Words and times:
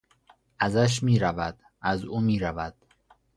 ازش 0.59 1.03
میرود. 1.03 1.59
از 1.81 2.03
او 2.03 2.21
میرود. 2.21 2.73